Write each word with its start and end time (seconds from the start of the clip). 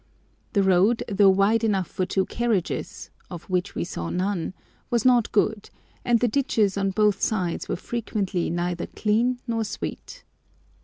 The 0.53 0.63
road, 0.63 1.03
though 1.07 1.29
wide 1.29 1.63
enough 1.63 1.87
for 1.87 2.07
two 2.07 2.25
carriages 2.25 3.11
(of 3.29 3.43
which 3.51 3.75
we 3.75 3.83
saw 3.83 4.09
none), 4.09 4.55
was 4.89 5.05
not 5.05 5.31
good, 5.31 5.69
and 6.03 6.19
the 6.19 6.27
ditches 6.27 6.75
on 6.75 6.89
both 6.89 7.21
sides 7.21 7.69
were 7.69 7.75
frequently 7.75 8.49
neither 8.49 8.87
clean 8.87 9.37
nor 9.45 9.63
sweet. 9.63 10.23